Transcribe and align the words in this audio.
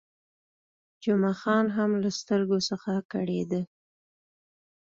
جمعه 1.03 1.33
خان 1.41 1.65
هم 1.77 1.91
له 2.03 2.09
سترګو 2.19 2.57
څخه 2.69 2.91
کړېده. 3.11 3.61